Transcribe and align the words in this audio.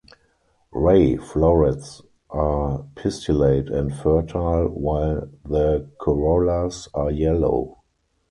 Ray 0.71 1.15
florets 1.15 2.01
are 2.31 2.87
pistillate 2.95 3.69
and 3.71 3.93
fertile 3.93 4.69
while 4.69 5.29
the 5.47 5.91
corollas 5.99 6.87
are 6.95 7.11
yellow. 7.11 7.83